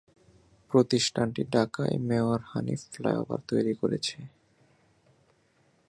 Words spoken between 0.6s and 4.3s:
প্রতিষ্ঠানটি ঢাকায় mayor Hanif flyover তৈরি করেছে।